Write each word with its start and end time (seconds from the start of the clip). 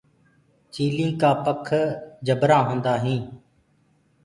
چيِلي 0.73 1.07
ڪآ 1.21 1.31
پک 1.45 1.69
جبرآ 2.27 2.59
هيندآ 2.67 2.93
هينٚ۔ 3.03 3.25